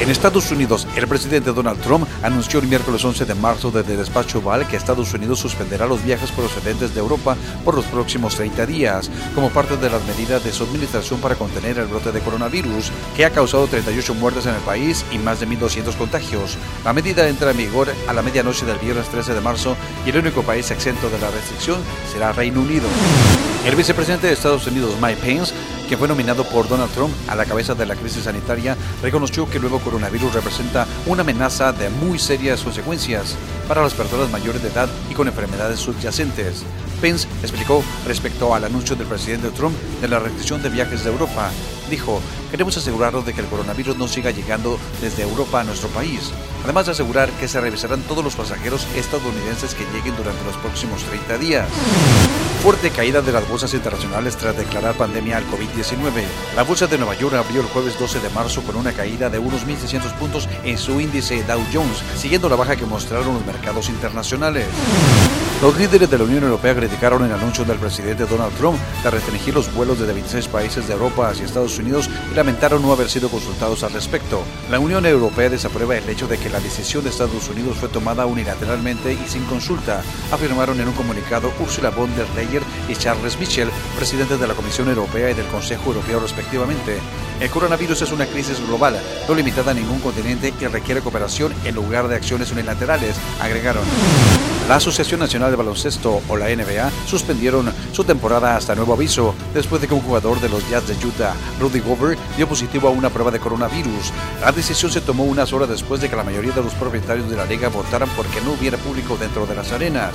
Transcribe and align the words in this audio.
En 0.00 0.08
Estados 0.08 0.50
Unidos, 0.50 0.88
el 0.96 1.06
presidente 1.06 1.52
Donald 1.52 1.78
Trump 1.82 2.08
anunció 2.22 2.58
el 2.58 2.68
miércoles 2.68 3.04
11 3.04 3.26
de 3.26 3.34
marzo 3.34 3.70
desde 3.70 3.92
el 3.92 3.98
despacho 3.98 4.38
Oval 4.38 4.66
que 4.66 4.76
Estados 4.76 5.12
Unidos 5.12 5.40
suspenderá 5.40 5.86
los 5.86 6.02
viajes 6.02 6.32
procedentes 6.32 6.94
de 6.94 7.00
Europa 7.00 7.36
por 7.66 7.74
los 7.74 7.84
próximos 7.84 8.34
30 8.34 8.64
días, 8.64 9.10
como 9.34 9.50
parte 9.50 9.76
de 9.76 9.90
las 9.90 10.02
medidas 10.06 10.42
de 10.42 10.52
su 10.52 10.64
administración 10.64 11.20
para 11.20 11.34
contener 11.34 11.78
el 11.78 11.86
brote 11.86 12.12
de 12.12 12.20
coronavirus, 12.20 12.90
que 13.14 13.26
ha 13.26 13.30
causado 13.30 13.66
38 13.66 14.14
muertes 14.14 14.46
en 14.46 14.54
el 14.54 14.62
país 14.62 15.04
y 15.12 15.18
más 15.18 15.38
de 15.38 15.46
1.200 15.46 15.94
contagios. 15.96 16.56
La 16.82 16.94
medida 16.94 17.28
entra 17.28 17.50
en 17.50 17.58
vigor 17.58 17.92
a 18.08 18.12
la 18.14 18.22
medianoche 18.22 18.64
del 18.64 18.78
viernes 18.78 19.10
13 19.10 19.34
de 19.34 19.40
marzo 19.42 19.76
y 20.06 20.10
el 20.10 20.16
único 20.16 20.42
país 20.42 20.70
exento 20.70 21.10
de 21.10 21.18
la 21.18 21.30
restricción 21.30 21.78
será 22.10 22.32
Reino 22.32 22.62
Unido. 22.62 22.88
El 23.66 23.76
vicepresidente 23.76 24.28
de 24.28 24.32
Estados 24.32 24.66
Unidos, 24.66 24.94
Mike 24.98 25.20
Pence, 25.20 25.52
quien 25.90 25.98
fue 25.98 26.06
nominado 26.06 26.44
por 26.44 26.68
Donald 26.68 26.92
Trump 26.92 27.12
a 27.26 27.34
la 27.34 27.44
cabeza 27.44 27.74
de 27.74 27.84
la 27.84 27.96
crisis 27.96 28.22
sanitaria, 28.22 28.76
reconoció 29.02 29.50
que 29.50 29.56
el 29.56 29.62
nuevo 29.62 29.80
coronavirus 29.80 30.34
representa 30.34 30.86
una 31.06 31.22
amenaza 31.22 31.72
de 31.72 31.90
muy 31.90 32.16
serias 32.20 32.60
consecuencias 32.60 33.34
para 33.66 33.82
las 33.82 33.94
personas 33.94 34.30
mayores 34.30 34.62
de 34.62 34.68
edad 34.68 34.88
y 35.10 35.14
con 35.14 35.26
enfermedades 35.26 35.80
subyacentes. 35.80 36.62
Pence 37.00 37.26
explicó 37.42 37.82
respecto 38.06 38.54
al 38.54 38.66
anuncio 38.66 38.94
del 38.94 39.08
presidente 39.08 39.50
Trump 39.50 39.74
de 40.00 40.06
la 40.06 40.20
restricción 40.20 40.62
de 40.62 40.68
viajes 40.68 41.02
de 41.02 41.10
Europa. 41.10 41.50
Dijo, 41.90 42.20
queremos 42.52 42.76
asegurarnos 42.76 43.26
de 43.26 43.34
que 43.34 43.40
el 43.40 43.48
coronavirus 43.48 43.96
no 43.96 44.06
siga 44.06 44.30
llegando 44.30 44.78
desde 45.00 45.24
Europa 45.24 45.60
a 45.60 45.64
nuestro 45.64 45.88
país, 45.88 46.30
además 46.62 46.86
de 46.86 46.92
asegurar 46.92 47.30
que 47.30 47.48
se 47.48 47.60
revisarán 47.60 48.02
todos 48.02 48.22
los 48.22 48.36
pasajeros 48.36 48.86
estadounidenses 48.94 49.74
que 49.74 49.86
lleguen 49.92 50.16
durante 50.16 50.44
los 50.44 50.56
próximos 50.58 51.02
30 51.02 51.38
días. 51.38 51.68
Fuerte 52.62 52.90
caída 52.90 53.22
de 53.22 53.32
las 53.32 53.48
bolsas 53.48 53.72
internacionales 53.72 54.36
tras 54.36 54.54
declarar 54.54 54.94
pandemia 54.94 55.38
al 55.38 55.46
COVID-19. 55.46 56.22
La 56.54 56.62
bolsa 56.62 56.86
de 56.86 56.98
Nueva 56.98 57.14
York 57.14 57.34
abrió 57.34 57.62
el 57.62 57.66
jueves 57.68 57.98
12 57.98 58.20
de 58.20 58.28
marzo 58.28 58.60
con 58.62 58.76
una 58.76 58.92
caída 58.92 59.30
de 59.30 59.38
unos 59.38 59.66
1.600 59.66 60.12
puntos 60.18 60.46
en 60.62 60.76
su 60.76 61.00
índice 61.00 61.42
Dow 61.44 61.64
Jones, 61.72 62.02
siguiendo 62.16 62.50
la 62.50 62.56
baja 62.56 62.76
que 62.76 62.84
mostraron 62.84 63.32
los 63.32 63.46
mercados 63.46 63.88
internacionales. 63.88 64.66
Los 65.62 65.76
líderes 65.76 66.10
de 66.10 66.16
la 66.16 66.24
Unión 66.24 66.44
Europea 66.44 66.74
criticaron 66.74 67.22
el 67.22 67.32
anuncio 67.32 67.66
del 67.66 67.76
presidente 67.76 68.24
Donald 68.24 68.56
Trump 68.56 68.78
de 69.04 69.10
restringir 69.10 69.52
los 69.52 69.70
vuelos 69.74 69.98
de 69.98 70.06
26 70.06 70.48
países 70.48 70.88
de 70.88 70.94
Europa 70.94 71.28
hacia 71.28 71.44
Estados 71.44 71.78
Unidos 71.78 72.08
y 72.32 72.34
lamentaron 72.34 72.80
no 72.80 72.90
haber 72.92 73.10
sido 73.10 73.28
consultados 73.28 73.84
al 73.84 73.92
respecto. 73.92 74.42
La 74.70 74.78
Unión 74.78 75.04
Europea 75.04 75.50
desaprueba 75.50 75.98
el 75.98 76.08
hecho 76.08 76.26
de 76.26 76.38
que 76.38 76.48
la 76.48 76.60
decisión 76.60 77.04
de 77.04 77.10
Estados 77.10 77.46
Unidos 77.50 77.76
fue 77.76 77.90
tomada 77.90 78.24
unilateralmente 78.24 79.12
y 79.12 79.28
sin 79.28 79.44
consulta, 79.44 80.02
afirmaron 80.32 80.80
en 80.80 80.88
un 80.88 80.94
comunicado 80.94 81.52
Ursula 81.60 81.90
von 81.90 82.08
der 82.16 82.30
Leyen 82.34 82.62
y 82.88 82.96
Charles 82.96 83.38
Michel, 83.38 83.68
presidentes 83.98 84.40
de 84.40 84.48
la 84.48 84.54
Comisión 84.54 84.88
Europea 84.88 85.30
y 85.30 85.34
del 85.34 85.46
Consejo 85.48 85.88
Europeo 85.88 86.20
respectivamente. 86.20 86.96
El 87.38 87.50
coronavirus 87.50 88.00
es 88.00 88.12
una 88.12 88.24
crisis 88.24 88.66
global, 88.66 88.98
no 89.28 89.34
limitada 89.34 89.72
a 89.72 89.74
ningún 89.74 90.00
continente 90.00 90.54
y 90.58 90.66
requiere 90.68 91.02
cooperación 91.02 91.52
en 91.66 91.74
lugar 91.74 92.08
de 92.08 92.16
acciones 92.16 92.50
unilaterales, 92.50 93.14
agregaron. 93.42 93.84
La 94.70 94.76
Asociación 94.76 95.18
Nacional 95.18 95.50
de 95.50 95.56
Baloncesto 95.56 96.22
o 96.28 96.36
la 96.36 96.46
NBA 96.46 96.92
suspendieron 97.04 97.72
su 97.90 98.04
temporada 98.04 98.54
hasta 98.54 98.76
nuevo 98.76 98.92
aviso 98.92 99.34
después 99.52 99.82
de 99.82 99.88
que 99.88 99.94
un 99.94 100.00
jugador 100.00 100.40
de 100.40 100.48
los 100.48 100.70
Jazz 100.70 100.86
de 100.86 100.94
Utah, 101.04 101.34
Rudy 101.58 101.80
Gobert, 101.80 102.20
dio 102.36 102.48
positivo 102.48 102.86
a 102.86 102.92
una 102.92 103.10
prueba 103.10 103.32
de 103.32 103.40
coronavirus. 103.40 104.12
La 104.40 104.52
decisión 104.52 104.92
se 104.92 105.00
tomó 105.00 105.24
unas 105.24 105.52
horas 105.52 105.70
después 105.70 106.00
de 106.00 106.08
que 106.08 106.14
la 106.14 106.22
mayoría 106.22 106.52
de 106.52 106.62
los 106.62 106.74
propietarios 106.74 107.28
de 107.28 107.36
la 107.36 107.46
liga 107.46 107.68
votaran 107.68 108.08
porque 108.10 108.40
no 108.42 108.52
hubiera 108.52 108.78
público 108.78 109.16
dentro 109.16 109.44
de 109.44 109.56
las 109.56 109.72
arenas. 109.72 110.14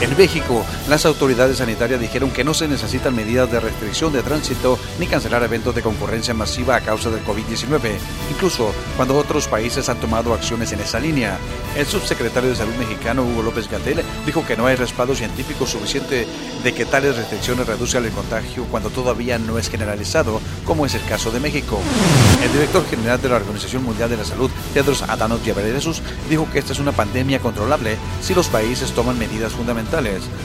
En 0.00 0.16
México, 0.18 0.64
las 0.88 1.06
autoridades 1.06 1.58
sanitarias 1.58 2.00
dijeron 2.00 2.30
que 2.30 2.44
no 2.44 2.52
se 2.52 2.68
necesitan 2.68 3.14
medidas 3.14 3.50
de 3.50 3.60
restricción 3.60 4.12
de 4.12 4.22
tránsito 4.22 4.78
ni 4.98 5.06
cancelar 5.06 5.42
eventos 5.44 5.74
de 5.74 5.82
concurrencia 5.82 6.34
masiva 6.34 6.76
a 6.76 6.80
causa 6.80 7.10
del 7.10 7.24
COVID-19, 7.24 7.92
incluso 8.30 8.74
cuando 8.96 9.16
otros 9.16 9.46
países 9.46 9.88
han 9.88 10.00
tomado 10.00 10.34
acciones 10.34 10.72
en 10.72 10.80
esa 10.80 10.98
línea. 10.98 11.38
El 11.76 11.86
subsecretario 11.86 12.50
de 12.50 12.56
Salud 12.56 12.74
mexicano, 12.74 13.24
Hugo 13.24 13.42
López 13.42 13.70
Gatel, 13.70 14.02
dijo 14.26 14.44
que 14.44 14.56
no 14.56 14.66
hay 14.66 14.76
respaldo 14.76 15.14
científico 15.14 15.66
suficiente 15.66 16.26
de 16.62 16.74
que 16.74 16.84
tales 16.84 17.16
restricciones 17.16 17.66
reduzcan 17.66 18.04
el 18.04 18.10
contagio 18.10 18.64
cuando 18.70 18.90
todavía 18.90 19.38
no 19.38 19.58
es 19.58 19.70
generalizado, 19.70 20.40
como 20.64 20.86
es 20.86 20.94
el 20.94 21.04
caso 21.04 21.30
de 21.30 21.40
México. 21.40 21.80
El 22.42 22.52
director 22.52 22.84
general 22.88 23.22
de 23.22 23.28
la 23.28 23.36
Organización 23.36 23.84
Mundial 23.84 24.10
de 24.10 24.16
la 24.16 24.24
Salud, 24.24 24.50
Tedros 24.74 25.02
Adhanom 25.02 25.42
Ghebreyesus, 25.42 26.02
dijo 26.28 26.48
que 26.52 26.58
esta 26.58 26.72
es 26.72 26.78
una 26.78 26.92
pandemia 26.92 27.38
controlable 27.38 27.96
si 28.20 28.34
los 28.34 28.48
países 28.48 28.92
toman 28.92 29.18
medidas 29.18 29.52
fundamentales 29.52 29.83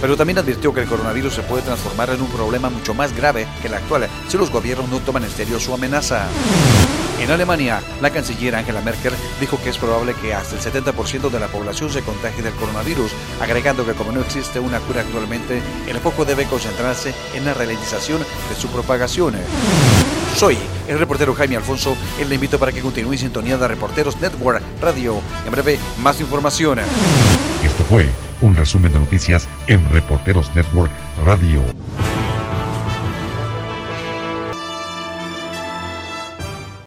pero 0.02 0.16
también 0.16 0.38
advirtió 0.38 0.74
que 0.74 0.82
el 0.82 0.88
coronavirus 0.88 1.34
se 1.34 1.42
puede 1.44 1.64
transformar 1.64 2.10
en 2.10 2.22
un 2.22 2.30
problema 2.30 2.70
mucho 2.70 2.94
más 2.94 3.16
grave 3.16 3.48
que 3.62 3.68
el 3.68 3.74
actual 3.74 4.08
si 4.28 4.38
los 4.38 4.52
gobiernos 4.52 4.90
no 4.90 5.00
toman 5.00 5.24
en 5.24 5.30
serio 5.30 5.60
su 5.60 5.74
amenaza. 5.74 6.28
En 7.20 7.32
Alemania, 7.32 7.82
la 8.02 8.12
canciller 8.12 8.56
Angela 8.56 8.82
Merkel 8.82 9.14
dijo 9.40 9.60
que 9.62 9.70
es 9.70 9.78
probable 9.78 10.14
que 10.22 10.34
hasta 10.34 10.56
el 10.56 10.62
70% 10.62 11.30
de 11.30 11.40
la 11.40 11.48
población 11.48 11.90
se 11.90 12.02
contagie 12.02 12.42
del 12.42 12.54
coronavirus, 12.54 13.12
agregando 13.42 13.86
que 13.86 13.94
como 13.94 14.12
no 14.12 14.22
existe 14.22 14.60
una 14.60 14.80
cura 14.80 15.02
actualmente, 15.02 15.62
el 15.88 15.98
foco 15.98 16.24
debe 16.24 16.46
concentrarse 16.46 17.14
en 17.34 17.46
la 17.46 17.54
ralentización 17.54 18.20
de 18.20 18.56
su 18.56 18.68
propagación. 18.70 19.36
Soy 20.36 20.58
el 20.88 20.98
reportero 21.00 21.34
Jaime 21.34 21.58
Alfonso 21.58 21.98
y 22.22 22.26
le 22.26 22.36
invito 22.36 22.58
para 22.58 22.72
que 22.72 22.82
continúe 22.82 23.14
en 23.14 23.20
sintonía 23.20 23.58
de 23.58 23.68
Reporteros 23.68 24.20
Network 24.22 24.64
Radio. 24.82 25.22
En 25.46 25.52
breve, 25.52 25.78
más 26.02 26.22
información. 26.22 26.80
Esto 27.64 27.84
fue 27.84 28.08
un 28.42 28.56
resumen 28.56 28.94
de 28.94 29.00
noticias 29.00 29.48
en 29.68 29.88
Reporteros 29.92 30.54
Network 30.56 30.92
Radio. 31.26 31.62